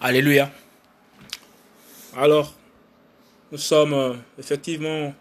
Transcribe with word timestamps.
Alléluia. 0.00 0.48
Alors, 2.16 2.54
nous 3.50 3.58
sommes 3.58 3.94
euh, 3.94 4.14
effectivement 4.38 5.12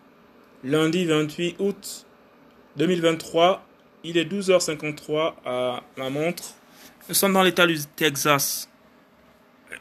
lundi 0.64 1.06
28 1.06 1.56
août 1.58 2.06
2023. 2.76 3.66
Il 4.04 4.20
est 4.20 4.32
12h53 4.32 5.34
à 5.46 5.82
la 5.98 6.10
montre. 6.12 6.44
Nous 7.10 7.16
sommes 7.16 7.34
dans 7.34 7.42
l'état 7.42 7.66
du 7.66 7.80
Texas 7.96 8.70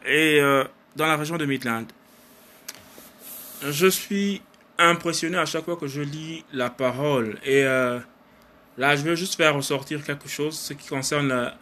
et 0.07 0.41
euh, 0.41 0.65
dans 0.97 1.07
la 1.07 1.19
région 1.19 1.37
de 1.37 1.45
Midland. 1.45 1.85
Je 3.69 3.89
suis 3.89 4.41
impressionné 4.79 5.37
à 5.37 5.45
chaque 5.45 5.67
fois 5.67 5.77
que 5.77 5.89
je 5.89 6.01
lis 6.01 6.43
la 6.55 6.71
parole. 6.71 7.39
Et 7.45 7.65
euh, 7.65 7.99
là, 8.79 8.97
je 8.97 9.03
veux 9.03 9.15
juste 9.15 9.35
faire 9.35 9.55
ressortir 9.57 10.03
quelque 10.03 10.27
chose, 10.29 10.59
ce 10.59 10.73
qui 10.73 10.89
concerne 10.89 11.29
la 11.29 11.55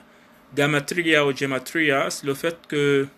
gamatria 0.55 1.27
ou 1.27 1.37
gematria, 1.37 2.11
c'est 2.11 2.27
le 2.27 2.35
fait 2.35 2.57
que 2.69 3.09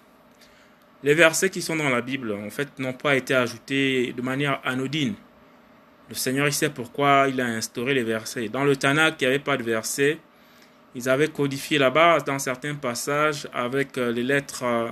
les 1.06 1.14
versets 1.14 1.50
qui 1.50 1.62
sont 1.62 1.76
dans 1.76 1.88
la 1.88 2.00
Bible, 2.00 2.32
en 2.32 2.50
fait, 2.50 2.80
n'ont 2.80 2.92
pas 2.92 3.14
été 3.14 3.32
ajoutés 3.32 4.12
de 4.12 4.22
manière 4.22 4.60
anodine. 4.64 5.14
Le 6.08 6.16
Seigneur, 6.16 6.48
il 6.48 6.52
sait 6.52 6.68
pourquoi 6.68 7.26
il 7.28 7.40
a 7.40 7.46
instauré 7.46 7.94
les 7.94 8.02
versets. 8.02 8.48
Dans 8.48 8.64
le 8.64 8.74
Tanakh, 8.74 9.14
il 9.20 9.24
n'y 9.24 9.28
avait 9.28 9.38
pas 9.38 9.56
de 9.56 9.62
versets. 9.62 10.18
Ils 10.96 11.08
avaient 11.08 11.28
codifié 11.28 11.78
la 11.78 11.90
base 11.90 12.24
dans 12.24 12.40
certains 12.40 12.74
passages 12.74 13.46
avec 13.52 13.96
euh, 13.98 14.10
les 14.10 14.24
lettres 14.24 14.64
euh, 14.64 14.88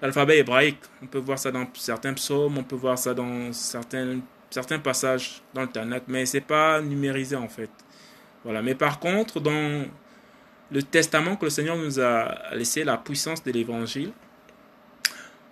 l'alphabet 0.00 0.38
hébraïque. 0.38 0.78
On 1.02 1.06
peut 1.06 1.18
voir 1.18 1.40
ça 1.40 1.50
dans 1.50 1.66
certains 1.74 2.14
psaumes, 2.14 2.58
on 2.58 2.62
peut 2.62 2.76
voir 2.76 2.96
ça 2.96 3.12
dans 3.12 3.52
certains, 3.52 4.20
certains 4.48 4.78
passages 4.78 5.42
dans 5.54 5.62
le 5.62 5.68
Tanakh, 5.68 6.04
mais 6.06 6.24
c'est 6.24 6.40
pas 6.40 6.80
numérisé 6.80 7.34
en 7.34 7.48
fait. 7.48 7.70
Voilà. 8.44 8.62
Mais 8.62 8.76
par 8.76 9.00
contre, 9.00 9.40
dans 9.40 9.86
le 10.70 10.82
testament 10.84 11.34
que 11.34 11.46
le 11.46 11.50
Seigneur 11.50 11.76
nous 11.76 11.98
a 11.98 12.54
laissé, 12.54 12.84
la 12.84 12.96
puissance 12.96 13.42
de 13.42 13.50
l'évangile, 13.50 14.12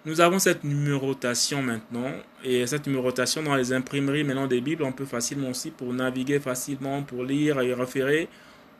nous 0.07 0.21
avons 0.21 0.39
cette 0.39 0.65
numérotation 0.65 1.63
maintenant, 1.63 2.13
et 2.43 2.67
cette 2.67 2.87
numérotation 2.87 3.43
dans 3.43 3.55
les 3.55 3.73
imprimeries 3.73 4.25
maintenant 4.25 4.47
des 4.47 4.61
Bibles, 4.61 4.83
on 4.83 4.93
peut 4.93 5.05
facilement 5.05 5.51
aussi 5.51 5.71
pour 5.71 5.93
naviguer 5.93 6.41
facilement, 6.41 7.03
pour 7.03 7.25
lire 7.25 7.61
et 7.61 7.75
référer. 7.75 8.29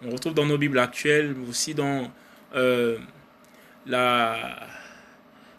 On 0.03 0.11
retrouve 0.11 0.33
dans 0.33 0.47
nos 0.47 0.57
Bibles 0.57 0.79
actuelles, 0.79 1.35
aussi 1.49 1.75
dans 1.75 2.11
euh, 2.55 2.97
la, 3.87 4.67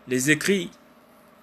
les 0.07 0.31
écrits. 0.31 0.71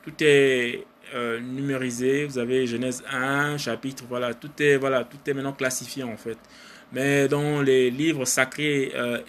Tout 0.03 0.15
est 0.21 0.84
euh, 1.15 1.39
numérisé. 1.39 2.25
Vous 2.25 2.39
avez 2.39 2.67
Genèse 2.67 3.05
1, 3.09 3.56
chapitre, 3.59 4.03
voilà, 4.09 4.34
tout 4.34 4.50
est 4.59 4.77
voilà, 4.78 5.05
tout 5.05 5.19
est 5.27 5.34
maintenant 5.34 5.53
classifié 5.53 6.03
en 6.03 6.17
fait. 6.17 6.39
Mais 6.93 7.28
dans 7.28 7.62
les 7.62 7.91
livres 7.91 8.25
sacrés 8.25 8.93
euh, 8.97 9.21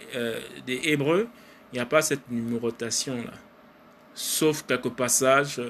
des 0.66 0.80
Hébreux, 0.84 1.28
il 1.72 1.76
n'y 1.76 1.80
a 1.80 1.86
pas 1.86 2.02
cette 2.02 2.28
numérotation 2.28 3.16
là 3.18 3.32
sauf 4.20 4.64
quelques 4.66 4.90
passages 4.90 5.62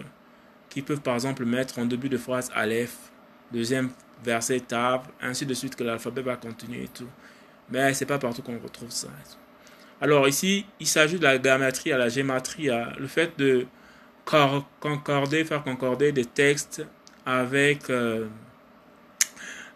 qui 0.69 0.83
peuvent 0.83 1.01
par 1.01 1.15
exemple 1.15 1.45
mettre 1.45 1.79
en 1.79 1.85
début 1.85 2.09
de 2.09 2.17
phrase 2.17 2.51
Aleph, 2.55 2.97
deuxième 3.53 3.91
verset 4.25 4.61
Tav, 4.61 5.03
ainsi 5.23 5.47
de 5.47 5.55
suite 5.55 5.77
que 5.77 5.85
l'alphabet 5.85 6.23
va 6.23 6.37
continuer 6.37 6.85
et 6.85 6.89
tout. 6.89 7.09
Mais 7.71 7.95
c'est 7.95 8.07
pas 8.07 8.19
partout 8.19 8.43
qu'on 8.43 8.59
retrouve 8.59 8.91
ça. 8.91 9.09
Alors 10.01 10.27
ici, 10.27 10.67
il 10.81 10.87
s'agit 10.87 11.19
de 11.19 11.23
la 11.23 11.39
gamatrie 11.39 11.93
à 11.93 11.99
la 11.99 12.09
gématrie, 12.09 12.69
le 12.99 13.07
fait 13.07 13.39
de 13.39 13.67
concorder, 14.25 15.45
faire 15.45 15.63
concorder 15.63 16.11
des 16.11 16.25
textes 16.25 16.85
avec, 17.25 17.89
euh, 17.89 18.27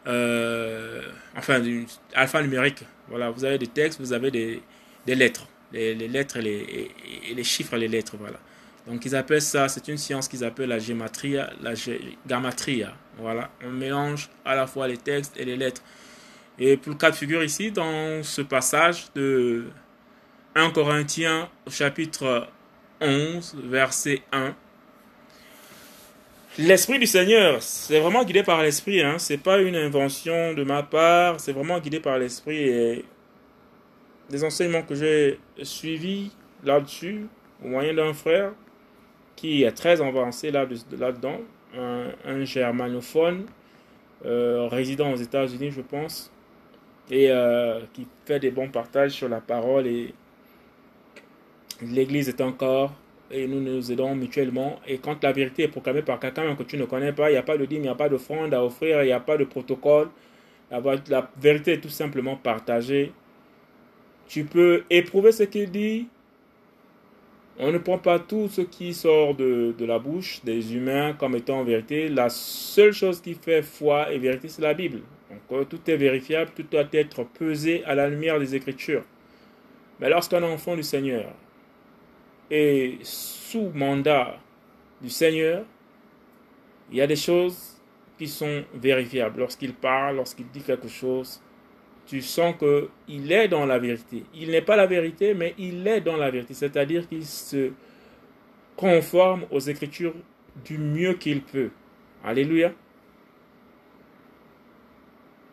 euh, 0.06 1.02
enfin, 1.36 1.60
du 1.60 1.86
alphanumérique. 2.14 2.84
Voilà, 3.08 3.30
vous 3.30 3.44
avez 3.44 3.58
des 3.58 3.68
textes, 3.68 4.00
vous 4.00 4.12
avez 4.12 4.30
des, 4.32 4.62
lettres, 5.06 5.46
les, 5.72 5.94
lettres 5.94 6.38
et 6.38 6.42
les, 6.42 6.90
et 7.30 7.34
les 7.34 7.44
chiffres 7.44 7.76
les 7.76 7.88
lettres, 7.88 8.16
voilà. 8.18 8.38
Donc 8.86 9.04
ils 9.04 9.16
appellent 9.16 9.40
ça, 9.40 9.68
c'est 9.68 9.88
une 9.88 9.96
science 9.96 10.28
qu'ils 10.28 10.44
appellent 10.44 10.68
la 10.68 10.78
gématria, 10.78 11.50
la 11.62 11.72
gamatria. 12.26 12.92
Voilà, 13.18 13.50
on 13.64 13.70
mélange 13.70 14.28
à 14.44 14.54
la 14.54 14.66
fois 14.66 14.88
les 14.88 14.98
textes 14.98 15.36
et 15.38 15.44
les 15.44 15.56
lettres. 15.56 15.82
Et 16.58 16.76
pour 16.76 16.92
le 16.92 16.98
cas 16.98 17.10
de 17.10 17.16
figure 17.16 17.42
ici, 17.42 17.70
dans 17.70 18.22
ce 18.22 18.42
passage 18.42 19.06
de 19.14 19.64
1 20.54 20.70
Corinthiens 20.70 21.48
chapitre 21.68 22.48
11, 23.00 23.56
verset 23.64 24.22
1, 24.32 24.54
L'Esprit 26.56 27.00
du 27.00 27.06
Seigneur, 27.06 27.60
c'est 27.60 27.98
vraiment 27.98 28.22
guidé 28.22 28.44
par 28.44 28.62
l'Esprit, 28.62 29.02
hein. 29.02 29.18
c'est 29.18 29.38
pas 29.38 29.58
une 29.58 29.74
invention 29.74 30.54
de 30.54 30.62
ma 30.62 30.84
part, 30.84 31.40
c'est 31.40 31.50
vraiment 31.50 31.80
guidé 31.80 31.98
par 31.98 32.16
l'Esprit 32.16 32.68
et 32.68 33.04
des 34.30 34.44
enseignements 34.44 34.82
que 34.82 34.94
j'ai 34.94 35.40
suivis 35.64 36.30
là-dessus, 36.62 37.26
au 37.64 37.66
moyen 37.66 37.92
d'un 37.92 38.14
frère, 38.14 38.52
qui 39.36 39.64
est 39.64 39.72
très 39.72 40.00
avancé 40.00 40.50
là-dedans, 40.50 41.40
un, 41.76 42.44
germanophone 42.44 43.46
euh, 44.24 44.68
résident 44.68 45.12
aux 45.12 45.16
États-Unis, 45.16 45.70
je 45.70 45.80
pense, 45.80 46.30
et 47.10 47.30
euh, 47.30 47.80
qui 47.92 48.06
fait 48.24 48.40
des 48.40 48.50
bons 48.50 48.68
partages 48.68 49.12
sur 49.12 49.28
la 49.28 49.40
parole. 49.40 49.86
Et 49.86 50.14
l'Église 51.82 52.28
est 52.28 52.40
encore, 52.40 52.94
et 53.30 53.46
nous 53.46 53.60
nous 53.60 53.92
aidons 53.92 54.14
mutuellement. 54.14 54.80
Et 54.86 54.98
quand 54.98 55.22
la 55.22 55.32
vérité 55.32 55.64
est 55.64 55.68
proclamée 55.68 56.02
par 56.02 56.20
quelqu'un 56.20 56.54
que 56.54 56.62
tu 56.62 56.76
ne 56.76 56.84
connais 56.84 57.12
pas, 57.12 57.30
il 57.30 57.32
n'y 57.32 57.38
a 57.38 57.42
pas 57.42 57.58
de 57.58 57.64
dîme, 57.64 57.80
il 57.80 57.82
n'y 57.82 57.88
a 57.88 57.94
pas 57.94 58.08
d'offrande 58.08 58.54
à 58.54 58.64
offrir, 58.64 59.02
il 59.02 59.06
n'y 59.06 59.12
a 59.12 59.20
pas 59.20 59.36
de 59.36 59.44
protocole. 59.44 60.08
La 60.70 61.30
vérité 61.40 61.74
est 61.74 61.80
tout 61.80 61.88
simplement 61.88 62.36
partagée. 62.36 63.12
Tu 64.26 64.44
peux 64.44 64.84
éprouver 64.90 65.32
ce 65.32 65.42
qu'il 65.42 65.70
dit, 65.70 66.08
on 67.58 67.70
ne 67.70 67.78
prend 67.78 67.98
pas 67.98 68.18
tout 68.18 68.48
ce 68.48 68.62
qui 68.62 68.92
sort 68.94 69.34
de, 69.34 69.74
la 69.80 69.98
bouche 69.98 70.40
des 70.44 70.74
humains 70.74 71.12
comme 71.12 71.36
étant 71.36 71.62
vérité. 71.62 72.08
La 72.08 72.28
seule 72.28 72.92
chose 72.92 73.20
qui 73.20 73.34
fait 73.34 73.62
foi 73.62 74.12
et 74.12 74.18
vérité, 74.18 74.48
c'est 74.48 74.62
la 74.62 74.74
Bible. 74.74 75.02
Donc 75.30 75.68
tout 75.68 75.78
est 75.88 75.96
vérifiable, 75.96 76.50
tout 76.54 76.64
doit 76.64 76.84
être 76.92 77.24
pesé 77.24 77.84
à 77.84 77.94
la 77.94 78.08
lumière 78.08 78.40
des 78.40 78.54
Écritures. 78.54 79.04
Mais 80.00 80.08
lorsqu'un 80.08 80.42
enfant 80.42 80.74
du 80.74 80.82
Seigneur 80.82 81.32
est 82.50 82.98
sous 83.04 83.70
mandat 83.74 84.36
du 85.00 85.08
Seigneur, 85.08 85.64
il 86.90 86.98
y 86.98 87.00
a 87.00 87.06
des 87.06 87.16
choses 87.16 87.80
qui 88.18 88.26
sont 88.26 88.64
vérifiables. 88.74 89.40
Lorsqu'il 89.40 89.74
parle, 89.74 90.16
lorsqu'il 90.16 90.48
dit 90.48 90.60
quelque 90.60 90.88
chose, 90.88 91.40
tu 92.06 92.20
sens 92.22 92.54
qu'il 92.58 93.32
est 93.32 93.48
dans 93.48 93.66
la 93.66 93.78
vérité. 93.78 94.24
Il 94.34 94.50
n'est 94.50 94.62
pas 94.62 94.76
la 94.76 94.86
vérité, 94.86 95.34
mais 95.34 95.54
il 95.58 95.86
est 95.86 96.00
dans 96.00 96.16
la 96.16 96.30
vérité. 96.30 96.54
C'est-à-dire 96.54 97.08
qu'il 97.08 97.24
se 97.24 97.72
conforme 98.76 99.46
aux 99.50 99.60
Écritures 99.60 100.14
du 100.64 100.78
mieux 100.78 101.14
qu'il 101.14 101.42
peut. 101.42 101.70
Alléluia. 102.24 102.72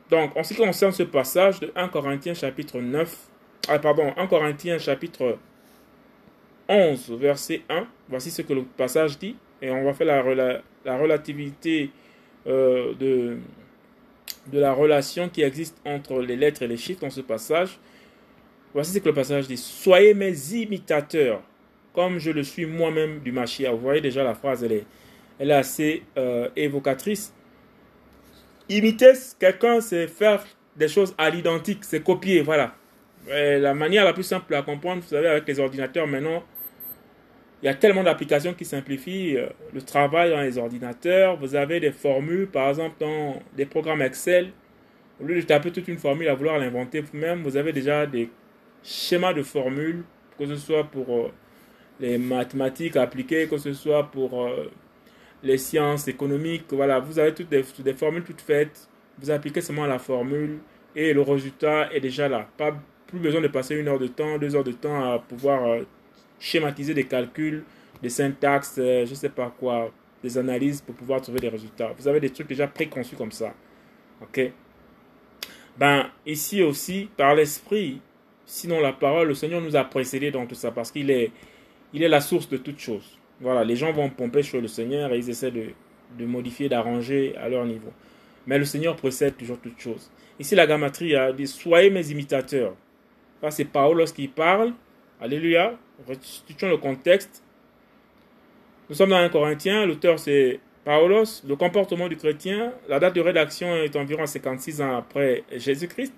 Donc, 0.10 0.36
en 0.36 0.44
ce 0.44 0.54
qui 0.54 0.62
concerne 0.62 0.92
ce 0.92 1.04
passage 1.04 1.60
de 1.60 1.72
1 1.76 1.88
Corinthiens 1.88 2.34
chapitre 2.34 2.80
9, 2.80 3.18
ah, 3.70 3.80
pardon, 3.80 4.14
1 4.18 4.28
Corinthiens 4.28 4.78
chapitre 4.78 5.38
11, 6.68 7.12
verset 7.12 7.62
1, 7.70 7.88
voici 8.10 8.30
ce 8.32 8.42
que 8.42 8.54
le 8.54 8.64
passage 8.64 9.18
dit, 9.18 9.38
et 9.62 9.72
on 9.72 9.84
va 9.84 9.94
faire 9.94 10.08
la, 10.08 10.62
la 10.84 10.98
relativité 10.98 11.92
euh, 12.48 12.94
de, 12.96 13.38
de 14.48 14.60
la 14.60 14.74
relation 14.74 15.30
qui 15.30 15.42
existe 15.42 15.78
entre 15.86 16.22
les 16.22 16.36
lettres 16.36 16.64
et 16.64 16.68
les 16.68 16.78
chiffres 16.78 17.02
dans 17.02 17.10
ce 17.10 17.22
passage. 17.22 17.80
Voici 18.74 18.92
ce 18.92 19.00
que 19.00 19.10
le 19.10 19.14
passage 19.14 19.48
dit. 19.48 19.58
Soyez 19.58 20.14
mes 20.14 20.34
imitateurs, 20.54 21.42
comme 21.94 22.20
je 22.20 22.32
le 22.32 22.44
suis 22.44 22.66
moi-même 22.66 23.20
du 23.20 23.32
Machia. 23.32 23.72
Vous 23.72 23.80
voyez 23.80 24.02
déjà 24.02 24.24
la 24.24 24.34
phrase, 24.34 24.64
elle 24.64 24.72
est, 24.72 24.86
elle 25.40 25.52
est 25.52 25.56
assez 25.56 26.04
euh, 26.18 26.50
évocatrice. 26.56 27.34
Imiter 28.70 29.14
quelqu'un, 29.38 29.82
c'est 29.82 30.08
faire 30.08 30.46
des 30.78 30.88
choses 30.88 31.14
à 31.18 31.30
l'identique, 31.30 31.80
c'est 31.84 32.02
copier, 32.02 32.42
voilà. 32.42 32.74
la 33.28 33.74
manière 33.74 34.06
la 34.06 34.14
plus 34.14 34.24
simple 34.24 34.56
à 34.56 34.62
comprendre, 34.62 35.02
vous 35.02 35.10
savez, 35.10 35.28
avec 35.28 35.46
les 35.46 35.60
ordinateurs 35.60 36.08
maintenant, 36.08 36.44
il 37.62 37.68
y 37.68 37.70
a 37.70 37.76
tellement 37.76 38.04
d'applications 38.04 38.54
qui 38.54 38.66
simplifient 38.66 39.38
euh, 39.38 39.48
le 39.74 39.82
travail 39.82 40.32
dans 40.32 40.42
les 40.42 40.58
ordinateurs. 40.58 41.38
Vous 41.38 41.56
avez 41.56 41.80
des 41.80 41.92
formules, 41.92 42.48
par 42.48 42.70
exemple, 42.70 42.96
dans 43.00 43.40
des 43.56 43.66
programmes 43.66 44.02
Excel. 44.02 44.52
Au 45.22 45.26
lieu 45.26 45.36
de 45.36 45.42
taper 45.42 45.72
toute 45.72 45.88
une 45.88 46.00
formule 46.00 46.28
à 46.28 46.34
vouloir 46.34 46.58
l'inventer 46.58 47.02
vous-même, 47.02 47.44
vous 47.44 47.58
avez 47.58 47.72
déjà 47.72 48.08
des 48.08 48.32
schémas 48.84 49.34
de 49.34 49.44
formules, 49.44 50.04
que 50.40 50.48
ce 50.48 50.56
soit 50.56 50.86
pour 50.86 51.06
euh, 51.16 51.32
les 52.00 52.18
mathématiques 52.18 52.96
appliquées, 52.96 53.48
que 53.48 53.60
ce 53.60 53.74
soit 53.74 54.10
pour 54.10 54.44
euh, 54.44 54.72
les 55.44 55.60
sciences 55.60 56.08
économiques. 56.08 56.66
Voilà, 56.72 57.00
vous 57.00 57.20
avez 57.20 57.36
toutes 57.36 57.50
des, 57.50 57.64
des, 57.84 57.94
formules 57.94 58.24
toutes 58.24 58.42
faites. 58.42 58.90
Vous 59.20 59.30
appliquez 59.30 59.62
seulement 59.62 59.86
la 59.86 60.00
formule 60.00 60.58
et 60.96 61.14
le 61.14 61.22
résultat 61.22 61.94
est 61.94 62.00
déjà 62.00 62.28
là. 62.28 62.48
Pas 62.58 62.76
plus 63.06 63.20
besoin 63.20 63.42
de 63.42 63.48
passer 63.50 63.76
une 63.76 63.88
heure 63.88 64.00
de 64.00 64.08
temps, 64.08 64.40
deux 64.40 64.56
heures 64.56 64.64
de 64.64 64.72
temps 64.72 65.14
à 65.14 65.20
pouvoir 65.20 65.78
schématiser 66.42 66.94
des 66.94 67.06
calculs, 67.06 67.64
des 68.02 68.10
syntaxes, 68.10 68.76
euh, 68.80 69.06
je 69.06 69.12
ne 69.12 69.16
sais 69.16 69.30
pas 69.30 69.54
quoi, 69.58 69.92
des 70.24 70.38
analyses 70.38 70.82
pour 70.82 70.96
pouvoir 70.96 71.22
trouver 71.22 71.40
des 71.40 71.50
résultats. 71.50 71.94
Vous 71.98 72.08
avez 72.08 72.20
des 72.20 72.32
trucs 72.32 72.48
déjà 72.48 72.68
préconçus 72.68 73.16
comme 73.16 73.32
ça. 73.32 73.54
Ok? 74.22 74.52
Ben, 75.78 76.10
ici 76.26 76.62
aussi, 76.64 77.10
par 77.16 77.36
l'esprit, 77.36 78.02
sinon 78.46 78.82
la 78.82 78.92
parole, 78.92 79.30
le 79.30 79.36
Seigneur 79.36 79.62
nous 79.62 79.76
a 79.76 79.84
précédés 79.84 80.32
dans 80.32 80.46
tout 80.46 80.56
ça 80.56 80.72
parce 80.72 80.92
qu'il 80.92 81.10
est, 81.12 81.32
il 81.94 82.04
est 82.04 82.10
la 82.10 82.22
source 82.22 82.50
de 82.50 82.58
toutes 82.58 82.80
choses. 82.80 83.18
Voilà, 83.40 83.64
les 83.64 83.76
gens 83.76 83.92
vont 83.92 84.10
pomper 84.10 84.44
sur 84.44 84.60
le 84.60 84.68
Seigneur 84.68 85.14
et 85.14 85.20
ils 85.20 85.30
essaient 85.30 85.52
de, 85.52 85.68
de 86.18 86.26
modifier, 86.26 86.70
d'arranger 86.70 87.36
à 87.38 87.50
leur 87.50 87.66
niveau. 87.66 87.92
Mais 88.48 88.58
le 88.58 88.66
Seigneur 88.66 88.96
précède 88.96 89.38
toujours 89.38 89.60
toutes 89.60 89.80
choses. 89.80 90.10
Ici, 90.40 90.56
la 90.56 90.66
gamatrie 90.66 91.16
a 91.16 91.32
dit 91.32 91.48
Soyez 91.48 91.92
mes 91.92 92.10
imitateurs. 92.10 92.76
Là, 93.42 93.52
c'est 93.52 93.66
Paulos 93.66 94.06
qui 94.06 94.28
parle. 94.28 94.74
Alléluia. 95.20 95.78
Restituons 96.08 96.70
le 96.70 96.78
contexte. 96.78 97.44
Nous 98.90 98.96
sommes 98.96 99.10
dans 99.10 99.18
un 99.18 99.30
Corinthien. 99.30 99.86
L'auteur, 99.86 100.20
c'est 100.20 100.60
Paulos. 100.84 101.44
Le 101.48 101.56
comportement 101.56 102.08
du 102.08 102.18
chrétien. 102.18 102.74
La 102.90 103.00
date 103.00 103.16
de 103.16 103.22
rédaction 103.22 103.76
est 103.76 103.96
environ 103.96 104.26
56 104.26 104.82
ans 104.82 104.98
après 104.98 105.44
Jésus-Christ. 105.56 106.14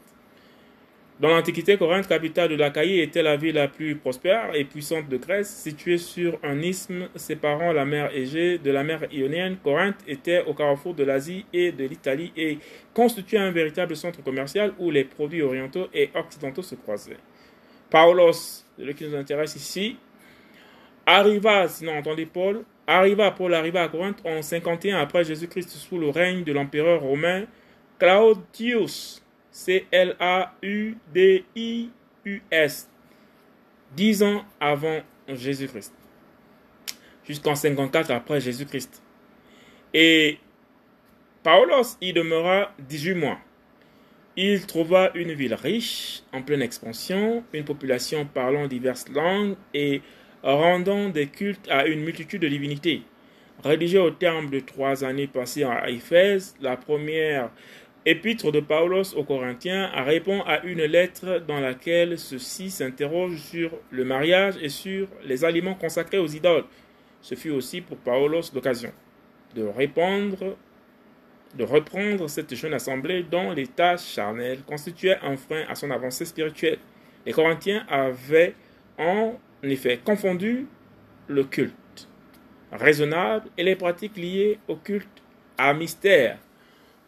Dans 1.20 1.30
l'Antiquité, 1.30 1.78
Corinthe, 1.78 2.08
capitale 2.08 2.50
de 2.50 2.56
l'Achaïe, 2.56 3.00
était 3.00 3.22
la 3.22 3.38
ville 3.38 3.54
la 3.54 3.68
plus 3.68 3.96
prospère 3.96 4.56
et 4.56 4.66
puissante 4.66 5.08
de 5.10 5.18
Grèce, 5.18 5.48
située 5.48 6.00
sur 6.00 6.40
un 6.44 6.60
isthme 6.60 7.08
séparant 7.16 7.72
la 7.72 7.86
mer 7.86 8.10
Égée 8.16 8.58
de 8.58 8.72
la 8.72 8.84
mer 8.84 9.02
Ionienne. 9.12 9.58
Corinthe 9.64 10.00
était 10.08 10.44
au 10.46 10.56
carrefour 10.56 10.96
de 10.96 11.04
l'Asie 11.04 11.46
et 11.54 11.72
de 11.72 11.86
l'Italie 11.86 12.34
et 12.36 12.58
constituait 12.96 13.38
un 13.38 13.52
véritable 13.52 13.96
centre 13.96 14.24
commercial 14.24 14.74
où 14.80 14.90
les 14.90 15.04
produits 15.04 15.44
orientaux 15.44 15.88
et 15.94 16.10
occidentaux 16.16 16.64
se 16.64 16.76
croisaient. 16.76 17.18
Paulos, 17.94 18.66
le 18.80 18.92
qui 18.94 19.08
nous 19.08 19.16
intéresse 19.16 19.56
ici, 19.56 19.98
arriva, 21.06 21.68
sinon 21.68 22.00
entendez 22.00 22.26
Paul, 22.26 22.64
arriva, 22.88 23.30
Paul 23.30 23.54
arriva 23.54 23.84
à 23.84 23.88
Corinthe 23.88 24.26
en 24.26 24.42
51 24.42 24.98
après 24.98 25.24
Jésus-Christ 25.24 25.70
sous 25.70 26.00
le 26.00 26.10
règne 26.10 26.44
de 26.44 26.52
l'empereur 26.52 27.02
romain 27.02 27.44
Claudius 28.00 29.24
C-L-A-U-D-I-U-S. 29.52 30.10
Dix 33.96 34.24
ans 34.24 34.44
avant 34.60 35.02
Jésus-Christ. 35.28 35.94
Jusqu'en 37.24 37.54
54 37.54 38.10
après 38.10 38.42
Jésus-Christ. 38.42 39.04
Et 39.94 40.40
Paulos 41.44 41.98
y 42.02 42.12
demeura 42.12 42.72
18 42.80 43.14
mois. 43.14 43.38
Il 44.36 44.66
trouva 44.66 45.12
une 45.14 45.32
ville 45.34 45.54
riche, 45.54 46.24
en 46.34 46.42
pleine 46.42 46.64
expansion, 46.64 47.44
une 47.54 47.66
population 47.66 48.26
parlant 48.26 48.66
diverses 48.68 49.08
langues 49.10 49.56
et 49.76 50.02
rendant 50.42 51.10
des 51.10 51.28
cultes 51.28 51.70
à 51.70 51.86
une 51.86 52.02
multitude 52.02 52.42
de 52.42 52.48
divinités. 52.48 53.04
Rédigé 53.64 54.00
au 54.00 54.10
terme 54.10 54.50
de 54.50 54.60
trois 54.60 55.04
années 55.04 55.28
passées 55.28 55.64
à 55.64 55.88
Éphèse, 55.88 56.56
la 56.62 56.78
première 56.78 57.52
Épître 58.08 58.52
de 58.52 58.60
Paulos 58.60 59.14
aux 59.16 59.24
Corinthiens 59.24 59.92
répond 60.04 60.42
à 60.42 60.64
une 60.64 60.84
lettre 60.84 61.44
dans 61.48 61.60
laquelle 61.60 62.18
ceux-ci 62.18 62.72
s'interrogent 62.72 63.40
sur 63.40 63.70
le 63.92 64.04
mariage 64.04 64.56
et 64.60 64.70
sur 64.70 65.08
les 65.24 65.46
aliments 65.46 65.76
consacrés 65.76 66.18
aux 66.18 66.28
idoles. 66.28 66.66
Ce 67.22 67.36
fut 67.36 67.52
aussi 67.52 67.82
pour 67.82 67.98
Paulos 67.98 68.52
l'occasion 68.56 68.92
de 69.56 69.62
répondre, 69.62 70.58
de 71.58 71.64
reprendre 71.64 72.30
cette 72.30 72.54
jeune 72.56 72.74
assemblée 72.74 73.24
dont 73.24 73.52
l'état 73.52 73.98
charnel 73.98 74.60
constituait 74.66 75.18
un 75.22 75.38
frein 75.38 75.64
à 75.70 75.76
son 75.76 75.92
avancée 75.92 76.26
spirituelle. 76.26 76.80
Les 77.26 77.32
Corinthiens 77.32 77.86
avaient 77.90 78.56
en 78.98 79.36
effet 79.62 80.00
confondu 80.04 80.68
le 81.28 81.44
culte 81.44 82.10
raisonnable 82.72 83.50
et 83.58 83.64
les 83.64 83.76
pratiques 83.76 84.18
liées 84.18 84.60
au 84.68 84.76
culte 84.76 85.22
à 85.58 85.74
mystère 85.74 86.38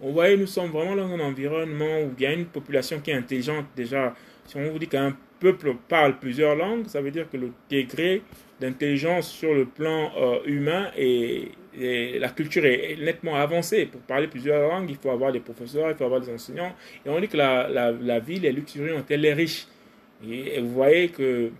on 0.01 0.11
voit, 0.11 0.35
nous 0.35 0.47
sommes 0.47 0.71
vraiment 0.71 0.95
dans 0.95 1.11
un 1.13 1.19
environnement 1.19 2.01
où 2.01 2.11
il 2.17 2.23
y 2.23 2.25
a 2.25 2.33
une 2.33 2.45
population 2.45 2.99
qui 2.99 3.11
est 3.11 3.15
intelligente 3.15 3.65
déjà. 3.75 4.13
Si 4.45 4.57
on 4.57 4.69
vous 4.69 4.79
dit 4.79 4.87
qu'un 4.87 5.15
peuple 5.39 5.73
parle 5.87 6.19
plusieurs 6.19 6.55
langues, 6.55 6.87
ça 6.87 7.01
veut 7.01 7.11
dire 7.11 7.29
que 7.29 7.37
le 7.37 7.51
degré 7.69 8.21
d'intelligence 8.59 9.29
sur 9.31 9.53
le 9.53 9.65
plan 9.65 10.11
euh, 10.17 10.39
humain 10.45 10.91
la 11.77 12.29
culture 12.29 12.65
est 12.65 12.97
nettement 12.99 13.35
avancée. 13.35 13.85
Pour 13.85 14.01
parler 14.01 14.27
plusieurs 14.27 14.69
langues, 14.69 14.89
il 14.89 14.97
faut 14.97 15.09
avoir 15.09 15.31
des 15.31 15.39
professeurs, 15.39 15.89
il 15.89 15.95
faut 15.95 16.05
avoir 16.05 16.21
des 16.21 16.33
enseignants. 16.33 16.73
Et 17.05 17.09
on 17.09 17.19
dit 17.19 17.27
que 17.27 17.37
la, 17.37 17.67
la, 17.69 18.19
ville 18.19 18.45
est 18.45 18.51
luxuriante, 18.51 19.09
elle 19.09 19.25
est 19.25 19.33
riche. 19.33 19.67
Et, 20.27 20.59
vous 20.61 20.69
voyez 20.69 21.09
que 21.09 21.51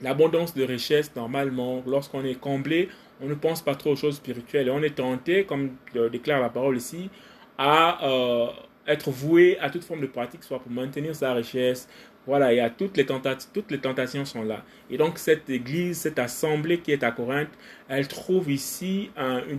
l'abondance 0.00 0.54
de 0.54 0.64
richesses, 0.64 1.14
normalement, 1.14 1.82
lorsqu'on 1.86 2.24
est 2.24 2.40
comblé, 2.40 2.88
on 3.20 3.26
ne 3.26 3.34
pense 3.34 3.62
pas 3.62 3.74
trop 3.74 3.92
aux 3.92 3.96
choses 3.96 4.16
spirituelles. 4.16 4.68
Et 4.68 4.70
on 4.70 4.82
est 4.82 4.94
tenté, 4.94 5.44
comme 5.44 5.72
déclare 6.10 6.40
la 6.40 6.48
parole 6.48 6.76
ici, 6.76 7.10
à 7.58 8.08
euh, 8.08 8.46
être 8.86 9.10
voué 9.10 9.58
à 9.60 9.70
toute 9.70 9.84
forme 9.84 10.00
de 10.00 10.06
pratique, 10.06 10.42
soit 10.44 10.60
pour 10.60 10.70
maintenir 10.70 11.14
sa 11.14 11.34
richesse. 11.34 11.88
Voilà, 12.28 12.52
il 12.52 12.58
y 12.58 12.60
a 12.60 12.68
toutes 12.68 12.98
les, 12.98 13.06
tentations, 13.06 13.48
toutes 13.54 13.70
les 13.70 13.78
tentations 13.78 14.26
sont 14.26 14.42
là. 14.42 14.62
Et 14.90 14.98
donc 14.98 15.16
cette 15.16 15.48
église, 15.48 15.96
cette 15.96 16.18
assemblée 16.18 16.80
qui 16.80 16.92
est 16.92 17.02
à 17.02 17.10
Corinthe, 17.10 17.48
elle 17.88 18.06
trouve 18.06 18.50
ici 18.50 19.10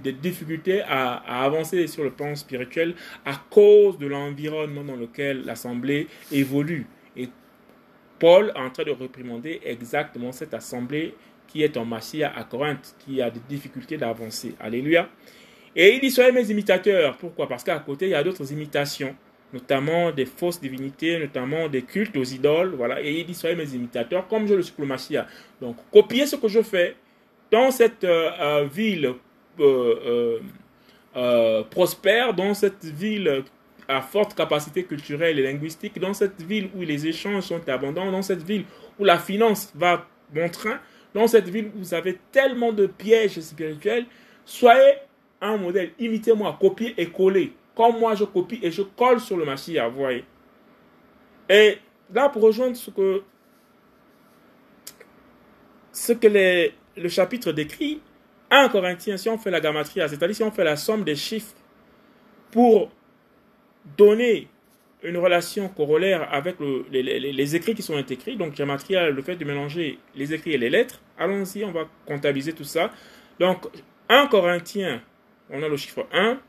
des 0.03 0.11
difficultés 0.11 0.83
à, 0.83 1.15
à, 1.15 1.45
avancer 1.45 1.87
sur 1.87 2.03
le 2.03 2.11
plan 2.11 2.35
spirituel 2.35 2.93
à 3.25 3.41
cause 3.49 3.97
de 3.97 4.05
l'environnement 4.05 4.83
dans 4.83 4.97
lequel 4.97 5.45
l'assemblée 5.45 6.07
évolue. 6.31 6.85
Et 7.17 7.27
Paul 8.19 8.51
est 8.55 8.59
en 8.59 8.69
train 8.69 8.83
de 8.83 8.91
réprimander 8.91 9.61
exactement 9.65 10.31
cette 10.31 10.53
assemblée 10.53 11.15
qui 11.47 11.63
est 11.63 11.75
en 11.75 11.85
Massia 11.85 12.31
à 12.35 12.43
Corinthe, 12.43 12.95
qui 12.99 13.19
a 13.19 13.31
des 13.31 13.41
difficultés 13.49 13.97
d'avancer. 13.97 14.53
Alléluia. 14.59 15.09
Et 15.75 15.95
il 15.95 16.01
dit 16.01 16.11
Soyez 16.11 16.31
mes 16.31 16.51
imitateurs. 16.51 17.17
Pourquoi? 17.17 17.47
Parce 17.47 17.63
qu'à 17.63 17.79
côté, 17.79 18.05
il 18.05 18.11
y 18.11 18.13
a 18.13 18.23
d'autres 18.23 18.53
imitations, 18.53 19.15
notamment 19.53 20.11
des 20.11 20.25
fausses 20.25 20.61
divinités, 20.61 21.19
notamment 21.19 21.67
des 21.67 21.81
cultes 21.81 22.15
aux 22.17 22.23
idoles. 22.23 22.73
Voilà. 22.75 23.01
Et 23.01 23.19
il 23.19 23.25
dit 23.25 23.33
Soyez 23.33 23.55
mes 23.55 23.73
imitateurs, 23.73 24.27
comme 24.27 24.47
je 24.47 24.53
le 24.53 24.61
suis 24.61 24.73
pour 24.73 24.85
le. 24.85 25.25
Donc, 25.61 25.77
copiez 25.91 26.25
ce 26.25 26.35
que 26.35 26.47
je 26.47 26.61
fais 26.61 26.95
dans 27.51 27.71
cette 27.71 28.03
euh, 28.03 28.29
euh, 28.39 28.67
ville 28.71 29.13
euh, 29.59 30.39
prospère, 31.69 32.33
dans 32.33 32.53
cette 32.53 32.85
ville 32.85 33.43
à 33.87 34.01
forte 34.01 34.35
capacité 34.35 34.83
culturelle 34.83 35.39
et 35.39 35.43
linguistique, 35.43 35.99
dans 35.99 36.13
cette 36.13 36.41
ville 36.41 36.69
où 36.75 36.81
les 36.81 37.07
échanges 37.07 37.43
sont 37.43 37.67
abondants, 37.67 38.11
dans 38.11 38.21
cette 38.21 38.43
ville 38.43 38.63
où 38.99 39.03
la 39.03 39.17
finance 39.17 39.71
va 39.75 40.05
bon 40.31 40.47
train, 40.49 40.79
dans 41.13 41.27
cette 41.27 41.49
ville 41.49 41.71
où 41.75 41.79
vous 41.79 41.93
avez 41.95 42.19
tellement 42.31 42.71
de 42.71 42.85
pièges 42.85 43.39
spirituels, 43.39 44.05
soyez 44.45 44.93
un 45.41 45.57
modèle, 45.57 45.91
imitez-moi, 45.97 46.55
copiez 46.59 46.93
et 46.97 47.07
collez. 47.07 47.53
Comme 47.79 47.97
moi, 47.97 48.13
je 48.13 48.25
copie 48.25 48.59
et 48.61 48.71
je 48.71 48.81
colle 48.81 49.21
sur 49.21 49.37
le 49.37 49.45
machine, 49.45 49.81
vous 49.89 49.99
voyez. 50.01 50.25
Et 51.49 51.77
là, 52.13 52.27
pour 52.27 52.41
rejoindre 52.41 52.75
ce 52.75 52.91
que, 52.91 53.23
ce 55.93 56.11
que 56.11 56.27
le 56.97 57.07
chapitre 57.07 57.53
décrit, 57.53 58.01
1 58.51 58.67
Corinthiens, 58.67 59.15
si 59.15 59.29
on 59.29 59.37
fait 59.37 59.49
la 59.49 59.61
gamatria, 59.61 60.09
c'est-à-dire 60.09 60.35
si 60.35 60.43
on 60.43 60.51
fait 60.51 60.65
la 60.65 60.75
somme 60.75 61.05
des 61.05 61.15
chiffres 61.15 61.55
pour 62.51 62.91
donner 63.95 64.49
une 65.01 65.15
relation 65.15 65.69
corollaire 65.69 66.27
avec 66.33 66.57
les, 66.91 67.01
les, 67.31 67.55
écrits 67.55 67.75
qui 67.75 67.81
sont 67.81 67.97
écrits, 67.97 68.35
donc 68.35 68.55
gamatria, 68.55 69.09
le 69.09 69.21
fait 69.21 69.37
de 69.37 69.45
mélanger 69.45 69.99
les 70.17 70.33
écrits 70.33 70.51
et 70.51 70.57
les 70.57 70.69
lettres, 70.69 70.99
allons-y, 71.17 71.63
on 71.63 71.71
va 71.71 71.87
comptabiliser 72.05 72.51
tout 72.51 72.65
ça. 72.65 72.91
Donc, 73.39 73.67
1 74.09 74.27
Corinthiens 74.27 75.01
on 75.49 75.63
a 75.63 75.67
le 75.67 75.77
chiffre 75.77 76.05
1. 76.13 76.39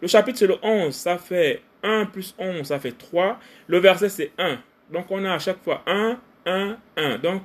Le 0.00 0.08
chapitre, 0.08 0.38
c'est 0.38 0.46
le 0.46 0.58
11, 0.62 0.94
ça 0.94 1.18
fait 1.18 1.62
1 1.82 2.06
plus 2.06 2.34
11, 2.38 2.66
ça 2.66 2.78
fait 2.78 2.92
3. 2.92 3.38
Le 3.66 3.78
verset, 3.78 4.08
c'est 4.08 4.32
1. 4.38 4.58
Donc, 4.90 5.10
on 5.10 5.24
a 5.24 5.32
à 5.32 5.38
chaque 5.38 5.62
fois 5.62 5.82
1, 5.86 6.18
1, 6.46 6.76
1. 6.96 7.18
Donc, 7.18 7.42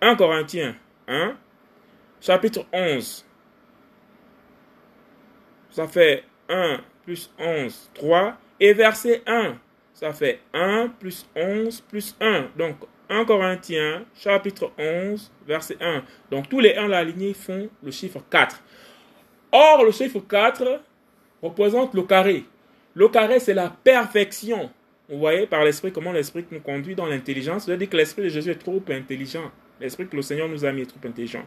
1 0.00 0.14
Corinthiens 0.16 0.76
1. 1.08 1.36
Chapitre 2.20 2.64
11. 2.72 3.24
Ça 5.70 5.86
fait 5.86 6.24
1 6.48 6.80
plus 7.04 7.30
11, 7.38 7.90
3. 7.94 8.36
Et 8.58 8.72
verset 8.72 9.22
1, 9.26 9.58
ça 9.92 10.12
fait 10.12 10.40
1 10.54 10.88
plus 10.98 11.26
11 11.36 11.80
plus 11.82 12.16
1. 12.20 12.50
Donc, 12.56 12.76
1 13.08 13.24
Corinthiens, 13.24 14.04
chapitre 14.14 14.72
11, 14.78 15.30
verset 15.46 15.76
1. 15.80 16.02
Donc, 16.30 16.48
tous 16.48 16.60
les 16.60 16.74
1 16.76 16.90
alignés 16.92 17.34
font 17.34 17.68
le 17.82 17.90
chiffre 17.90 18.20
4. 18.30 18.62
Or, 19.52 19.84
le 19.84 19.92
chiffre 19.92 20.20
4 20.20 20.80
représente 21.48 21.94
le 21.94 22.02
carré. 22.02 22.44
Le 22.94 23.08
carré, 23.08 23.40
c'est 23.40 23.54
la 23.54 23.70
perfection. 23.70 24.70
Vous 25.08 25.18
voyez 25.18 25.46
par 25.46 25.64
l'esprit 25.64 25.92
comment 25.92 26.12
l'esprit 26.12 26.44
nous 26.50 26.60
conduit 26.60 26.94
dans 26.94 27.06
l'intelligence. 27.06 27.66
Je 27.68 27.74
dis 27.74 27.88
que 27.88 27.96
l'esprit 27.96 28.22
de 28.22 28.28
Jésus 28.28 28.50
est 28.50 28.56
trop 28.56 28.82
intelligent. 28.90 29.50
L'esprit 29.80 30.08
que 30.08 30.16
le 30.16 30.22
Seigneur 30.22 30.48
nous 30.48 30.64
a 30.64 30.72
mis 30.72 30.82
est 30.82 30.86
trop 30.86 31.06
intelligent. 31.06 31.44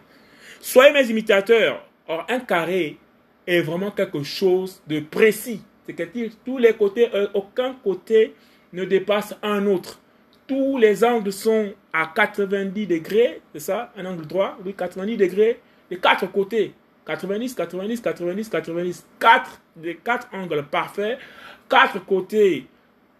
Soyez 0.60 0.94
mes 0.94 1.10
imitateurs. 1.10 1.84
Or, 2.08 2.25
un 2.29 2.39
carré 2.39 2.98
est 3.46 3.62
vraiment 3.62 3.91
quelque 3.91 4.24
chose 4.24 4.82
de 4.88 5.00
précis. 5.00 5.62
C'est-à-dire 5.86 6.32
tous 6.46 6.58
les 6.58 6.74
côtés, 6.74 7.10
euh, 7.13 7.27
aucun 7.34 7.74
côté 7.84 8.34
ne 8.74 8.86
dépasse 8.86 9.36
un 9.41 9.65
autre. 9.65 10.00
Tous 10.48 10.77
les 10.77 11.03
angles 11.03 11.32
sont 11.32 11.74
à 11.94 12.12
90 12.15 12.88
degrés, 12.88 13.41
c'est 13.53 13.60
ça, 13.60 13.91
un 13.96 14.06
angle 14.06 14.25
droit, 14.25 14.58
oui, 14.65 14.74
90 14.75 15.18
degrés, 15.18 15.60
les 15.89 15.98
quatre 15.98 16.32
côtés. 16.32 16.74
90, 17.10 17.56
90, 17.56 18.01
90, 18.01 18.50
90. 18.50 19.08
4 19.20 19.62
des 19.75 19.96
quatre 19.96 20.28
angles 20.34 20.63
parfaits, 20.70 21.18
quatre 21.70 22.06
côtés 22.06 22.68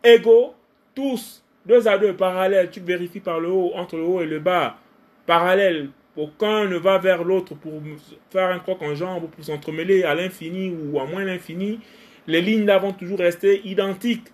égaux, 0.04 0.54
tous 0.94 1.44
deux 1.66 1.88
à 1.88 1.98
deux 1.98 2.14
parallèles. 2.14 2.70
Tu 2.70 2.80
vérifies 2.80 3.20
par 3.20 3.40
le 3.40 3.50
haut, 3.50 3.72
entre 3.76 3.96
le 3.96 4.04
haut 4.04 4.22
et 4.22 4.26
le 4.26 4.40
bas, 4.40 4.78
parallèles, 5.26 5.90
aucun 6.16 6.66
ne 6.66 6.78
va 6.78 6.98
vers 6.98 7.24
l'autre 7.24 7.56
pour 7.56 7.82
faire 8.30 8.50
un 8.50 8.60
croc 8.60 8.82
en 8.82 8.94
jambe, 8.94 9.30
pour 9.30 9.44
s'entremêler 9.44 10.04
à 10.04 10.14
l'infini 10.14 10.70
ou 10.70 11.00
à 11.00 11.06
moins 11.06 11.24
l'infini. 11.24 11.80
Les 12.28 12.42
lignes 12.42 12.66
là 12.66 12.78
vont 12.78 12.94
toujours 12.94 13.20
rester 13.20 13.62
identiques. 13.66 14.28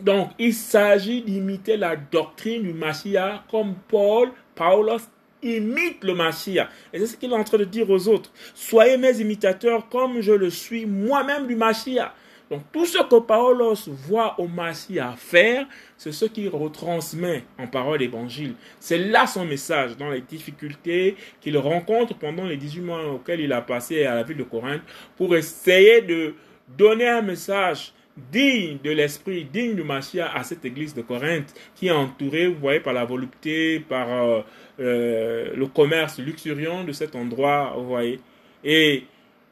Donc, 0.00 0.30
il 0.38 0.54
s'agit 0.54 1.22
d'imiter 1.22 1.76
la 1.76 1.96
doctrine 1.96 2.62
du 2.62 2.72
Mashiach 2.72 3.42
comme 3.50 3.74
Paul, 3.88 4.30
Paulos 4.54 5.08
imite 5.44 6.02
le 6.04 6.14
Mashiach. 6.14 6.68
Et 6.92 6.98
c'est 6.98 7.06
ce 7.06 7.16
qu'il 7.16 7.30
est 7.30 7.36
en 7.36 7.44
train 7.44 7.58
de 7.58 7.64
dire 7.64 7.88
aux 7.90 8.08
autres. 8.08 8.30
Soyez 8.54 8.96
mes 8.96 9.20
imitateurs 9.20 9.88
comme 9.88 10.20
je 10.20 10.32
le 10.32 10.50
suis 10.50 10.86
moi-même 10.86 11.46
du 11.46 11.56
Mashiach. 11.56 12.12
Donc 12.50 12.62
tout 12.72 12.84
ce 12.84 12.98
que 12.98 13.18
Paulos 13.20 13.88
voit 13.88 14.38
au 14.38 14.46
Mashiach 14.46 15.16
faire, 15.16 15.66
c'est 15.96 16.12
ce 16.12 16.26
qu'il 16.26 16.48
retransmet 16.50 17.44
en 17.58 17.66
parole 17.66 17.98
d'évangile. 17.98 18.54
C'est 18.78 18.98
là 18.98 19.26
son 19.26 19.46
message, 19.46 19.96
dans 19.96 20.10
les 20.10 20.20
difficultés 20.20 21.16
qu'il 21.40 21.56
rencontre 21.56 22.14
pendant 22.14 22.44
les 22.44 22.56
18 22.56 22.80
mois 22.82 23.12
auxquels 23.12 23.40
il 23.40 23.52
a 23.52 23.62
passé 23.62 24.04
à 24.04 24.14
la 24.14 24.22
ville 24.22 24.36
de 24.36 24.42
Corinthe, 24.42 24.82
pour 25.16 25.34
essayer 25.34 26.02
de 26.02 26.34
donner 26.76 27.08
un 27.08 27.22
message 27.22 27.92
digne 28.16 28.78
de 28.82 28.90
l'esprit, 28.90 29.44
digne 29.44 29.74
du 29.74 29.82
Mashiach 29.82 30.30
à 30.34 30.44
cette 30.44 30.64
église 30.64 30.94
de 30.94 31.02
Corinthe 31.02 31.52
qui 31.74 31.88
est 31.88 31.92
entourée, 31.92 32.46
vous 32.48 32.60
voyez, 32.60 32.80
par 32.80 32.92
la 32.92 33.04
volupté, 33.04 33.80
par 33.80 34.08
euh, 34.10 34.40
euh, 34.80 35.52
le 35.54 35.66
commerce 35.66 36.18
luxuriant 36.18 36.84
de 36.84 36.92
cet 36.92 37.16
endroit, 37.16 37.74
vous 37.76 37.86
voyez. 37.86 38.20
Et 38.62 39.04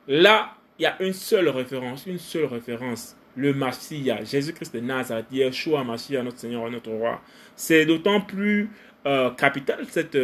là, 0.07 0.55
il 0.79 0.83
y 0.83 0.87
a 0.87 0.97
une 1.01 1.13
seule 1.13 1.49
référence, 1.49 2.07
une 2.07 2.19
seule 2.19 2.45
référence, 2.45 3.17
le 3.37 3.53
Mashiach, 3.53 4.25
Jésus-Christ 4.25 4.75
de 4.75 4.81
Nazareth, 4.81 5.27
Yeshua 5.33 5.83
Mashiach, 5.85 6.23
notre 6.23 6.39
Seigneur 6.39 6.71
notre 6.71 6.91
Roi. 6.91 7.21
C'est 7.57 7.85
d'autant 7.85 8.21
plus 8.21 8.71
euh, 9.07 9.31
capital, 9.31 9.87
cette, 9.89 10.17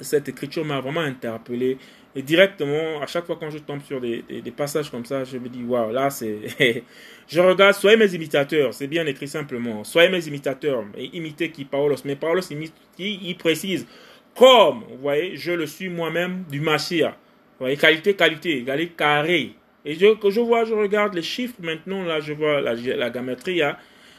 cette 0.00 0.28
écriture 0.28 0.64
m'a 0.64 0.80
vraiment 0.80 1.00
interpellé. 1.00 1.78
Et 2.18 2.22
directement, 2.22 3.00
à 3.00 3.06
chaque 3.06 3.26
fois 3.26 3.36
quand 3.38 3.48
je 3.48 3.58
tombe 3.58 3.80
sur 3.80 4.00
des, 4.00 4.24
des, 4.28 4.50
passages 4.50 4.90
comme 4.90 5.04
ça, 5.04 5.22
je 5.22 5.38
me 5.38 5.48
dis, 5.48 5.62
waouh, 5.62 5.92
là 5.92 6.10
c'est... 6.10 6.40
je 7.28 7.40
regarde, 7.40 7.76
soyez 7.76 7.96
mes 7.96 8.12
imitateurs, 8.12 8.74
c'est 8.74 8.88
bien 8.88 9.06
écrit 9.06 9.28
simplement. 9.28 9.84
Soyez 9.84 10.08
mes 10.08 10.26
imitateurs, 10.26 10.84
et 10.96 11.16
imitez 11.16 11.52
qui 11.52 11.64
Paulos. 11.64 11.94
Mais 12.04 12.16
Paulos, 12.16 12.42
il, 12.98 13.36
précise, 13.36 13.86
comme, 14.36 14.82
vous 14.90 14.98
voyez, 15.00 15.36
je 15.36 15.52
le 15.52 15.64
suis 15.66 15.88
moi-même 15.88 16.42
du 16.50 16.60
Machia. 16.60 17.10
Vous 17.10 17.66
voyez, 17.66 17.76
qualité, 17.76 18.14
qualité, 18.14 18.58
égalé 18.58 18.88
carré. 18.88 19.52
Et 19.84 19.94
je, 19.94 20.06
je 20.28 20.40
vois, 20.40 20.64
je 20.64 20.74
regarde 20.74 21.14
les 21.14 21.22
chiffres 21.22 21.54
maintenant, 21.60 22.02
là, 22.02 22.18
je 22.18 22.32
vois 22.32 22.60
la, 22.60 22.74
la 22.74 23.10
gamétrie, 23.10 23.62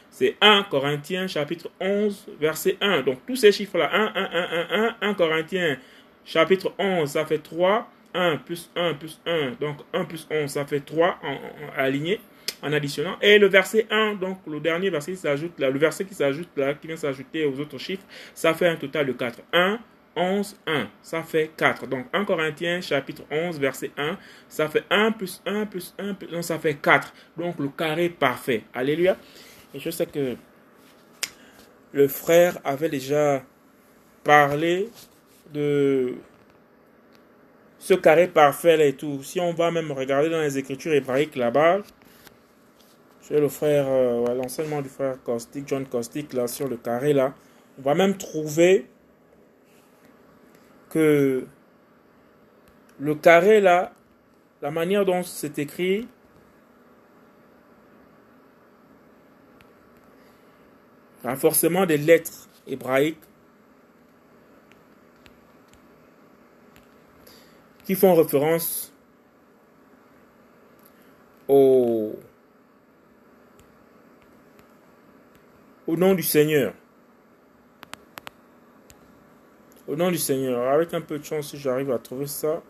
c'est 0.08 0.36
1 0.40 0.68
Corinthiens 0.70 1.26
chapitre 1.26 1.68
11, 1.78 2.28
verset 2.40 2.78
1. 2.80 3.02
Donc 3.02 3.18
tous 3.26 3.36
ces 3.36 3.52
chiffres-là, 3.52 3.90
1, 3.92 4.04
1, 4.06 4.08
1, 4.14 4.86
1, 4.86 4.96
1, 5.02 5.10
1 5.10 5.14
Corinthiens 5.14 5.76
chapitre 6.24 6.72
11, 6.78 7.08
ça 7.08 7.24
fait 7.24 7.38
3. 7.38 7.88
1 8.14 8.38
plus 8.38 8.70
1 8.76 8.94
plus 8.94 9.20
1, 9.26 9.52
donc 9.60 9.78
1 9.92 10.04
plus 10.04 10.26
11, 10.30 10.50
ça 10.50 10.64
fait 10.66 10.80
3 10.80 11.18
en, 11.22 11.38
aligné, 11.76 12.20
en 12.62 12.72
additionnant. 12.72 13.16
Et 13.22 13.38
le 13.38 13.46
verset 13.46 13.86
1, 13.90 14.14
donc 14.14 14.38
le 14.46 14.60
dernier 14.60 14.90
verset 14.90 15.12
qui 15.12 15.18
s'ajoute 15.18 15.58
là, 15.58 15.70
le 15.70 15.78
verset 15.78 16.04
qui 16.04 16.14
s'ajoute 16.14 16.48
là, 16.56 16.74
qui 16.74 16.86
vient 16.86 16.96
s'ajouter 16.96 17.44
aux 17.46 17.58
autres 17.60 17.78
chiffres, 17.78 18.04
ça 18.34 18.54
fait 18.54 18.68
un 18.68 18.76
total 18.76 19.06
de 19.06 19.12
4. 19.12 19.40
1, 19.52 19.78
11, 20.16 20.56
1, 20.66 20.88
ça 21.02 21.22
fait 21.22 21.50
4. 21.56 21.86
Donc 21.86 22.06
1 22.12 22.24
Corinthiens 22.24 22.80
chapitre 22.80 23.22
11, 23.30 23.60
verset 23.60 23.92
1, 23.96 24.18
ça 24.48 24.68
fait 24.68 24.84
1 24.90 25.12
plus 25.12 25.40
1 25.46 25.66
plus 25.66 25.94
1, 25.98 26.14
plus 26.14 26.34
1 26.34 26.42
ça 26.42 26.58
fait 26.58 26.74
4. 26.74 27.14
Donc 27.36 27.58
le 27.58 27.68
carré 27.68 28.08
parfait. 28.08 28.64
Alléluia. 28.74 29.16
Et 29.72 29.78
je 29.78 29.90
sais 29.90 30.06
que 30.06 30.36
le 31.92 32.08
frère 32.08 32.58
avait 32.64 32.88
déjà 32.88 33.42
parlé 34.24 34.88
de 35.52 36.14
ce 37.78 37.94
carré 37.94 38.28
parfait 38.28 38.88
et 38.88 38.92
tout. 38.92 39.22
Si 39.22 39.40
on 39.40 39.52
va 39.52 39.70
même 39.70 39.90
regarder 39.90 40.30
dans 40.30 40.40
les 40.40 40.58
écritures 40.58 40.92
hébraïques 40.92 41.36
là-bas, 41.36 41.78
chez 43.26 43.40
le 43.40 43.48
frère, 43.48 43.86
euh, 43.88 44.34
l'enseignement 44.34 44.82
du 44.82 44.88
frère 44.88 45.16
Caustic, 45.22 45.66
John 45.66 45.86
Caustic, 45.86 46.32
là, 46.32 46.46
sur 46.46 46.68
le 46.68 46.76
carré 46.76 47.12
là, 47.12 47.34
on 47.78 47.82
va 47.82 47.94
même 47.94 48.16
trouver 48.16 48.86
que 50.90 51.46
le 52.98 53.14
carré 53.14 53.60
là, 53.60 53.92
la 54.60 54.70
manière 54.70 55.04
dont 55.04 55.22
c'est 55.22 55.58
écrit, 55.58 56.06
a 61.24 61.36
forcément 61.36 61.86
des 61.86 61.98
lettres 61.98 62.48
hébraïques 62.66 63.20
qui 67.84 67.94
font 67.94 68.14
référence 68.14 68.92
au, 71.48 72.14
au 75.86 75.96
nom 75.96 76.14
du 76.14 76.22
Seigneur. 76.22 76.72
Au 79.88 79.96
nom 79.96 80.10
du 80.10 80.18
Seigneur. 80.18 80.68
Avec 80.68 80.94
un 80.94 81.00
peu 81.00 81.18
de 81.18 81.24
chance, 81.24 81.48
si 81.48 81.58
j'arrive 81.58 81.90
à 81.90 81.98
trouver 81.98 82.26
ça. 82.26 82.62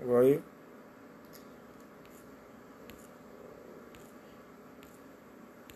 Vous 0.00 0.08
voyez? 0.10 0.40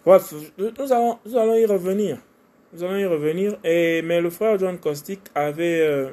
Bref, 0.05 0.35
nous 0.59 0.93
allons, 0.93 1.19
nous 1.25 1.37
allons 1.37 1.55
y 1.55 1.67
revenir. 1.67 2.19
Nous 2.73 2.83
allons 2.83 2.97
y 2.97 3.07
revenir. 3.07 3.57
Et, 3.63 4.03
mais 4.03 4.21
le 4.21 4.31
frère 4.31 4.59
John 4.59 4.79
Caustic 4.79 5.21
avait... 5.35 5.81
Euh, 5.81 6.11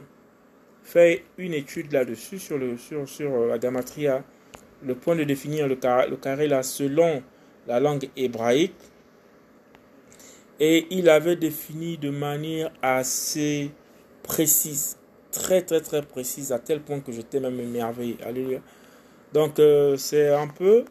fait 0.83 1.23
une 1.37 1.53
étude 1.53 1.91
là-dessus 1.91 2.39
sur, 2.39 2.57
euh, 2.59 3.47
la 3.47 3.57
gamatria, 3.57 4.23
le 4.83 4.95
point 4.95 5.15
de 5.15 5.23
définir 5.23 5.67
le, 5.67 5.75
carré, 5.75 6.47
là 6.47 6.61
selon 6.61 7.23
la 7.67 7.79
langue 7.79 8.09
hébraïque. 8.15 8.75
Et 10.59 10.85
il 10.91 11.09
avait 11.09 11.35
défini 11.35 11.97
de 11.97 12.09
manière 12.09 12.71
assez 12.81 13.71
précise, 14.21 14.97
très 15.31 15.61
très 15.61 15.81
très 15.81 16.01
précise, 16.01 16.51
à 16.51 16.59
tel 16.59 16.81
point 16.81 16.99
que 16.99 17.11
j'étais 17.11 17.39
même 17.39 17.59
émerveillé. 17.59 18.17
Alléluia. 18.23 18.59
Donc 19.33 19.59
euh, 19.59 19.97
c'est 19.97 20.29
un 20.29 20.47
peu 20.47 20.85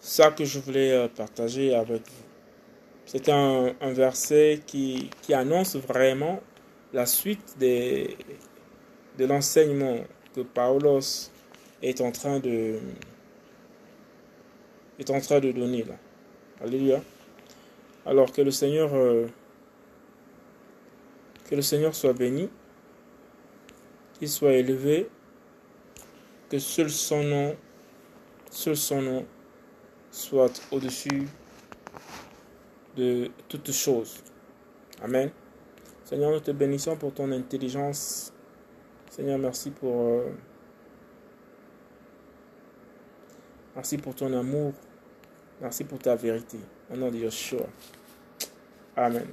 ça 0.00 0.30
que 0.30 0.44
je 0.44 0.58
voulais 0.58 0.92
euh, 0.92 1.08
partager 1.08 1.74
avec 1.74 2.02
vous. 2.02 2.24
C'est 3.06 3.28
un, 3.28 3.72
verset 3.82 4.60
qui 4.64 5.10
annonce 5.32 5.74
vraiment 5.74 6.40
la 6.92 7.06
suite 7.06 7.56
des, 7.58 8.16
de 9.20 9.26
l'enseignement 9.26 9.98
que 10.34 10.40
Paulos 10.40 11.30
est 11.82 12.00
en 12.00 12.10
train 12.10 12.40
de 12.40 12.78
est 14.98 15.10
en 15.10 15.20
train 15.20 15.40
de 15.40 15.52
donner 15.52 15.84
là. 15.84 15.96
Alléluia. 16.62 17.02
Alors 18.06 18.32
que 18.32 18.40
le 18.40 18.50
Seigneur 18.50 18.94
euh, 18.94 19.26
que 21.50 21.54
le 21.54 21.60
Seigneur 21.60 21.94
soit 21.94 22.14
béni, 22.14 22.48
qu'il 24.18 24.28
soit 24.30 24.54
élevé, 24.54 25.10
que 26.48 26.58
seul 26.58 26.88
son 26.88 27.22
nom, 27.22 27.56
seul 28.50 28.76
son 28.76 29.02
nom 29.02 29.26
soit 30.10 30.62
au-dessus 30.72 31.28
de 32.96 33.30
toutes 33.48 33.72
choses. 33.72 34.22
Amen. 35.02 35.30
Seigneur, 36.04 36.30
nous 36.32 36.40
te 36.40 36.52
bénissons 36.52 36.96
pour 36.96 37.12
ton 37.12 37.30
intelligence 37.32 38.32
Seigneur, 39.10 39.38
merci 39.38 39.70
pour... 39.70 40.02
Euh, 40.02 40.30
merci 43.74 43.98
pour 43.98 44.14
ton 44.14 44.32
amour. 44.32 44.72
Merci 45.60 45.84
pour 45.84 45.98
ta 45.98 46.14
vérité. 46.14 46.58
Au 46.92 46.96
nom 46.96 47.10
de 47.10 47.16
Yeshua. 47.16 47.66
Amen. 48.96 49.26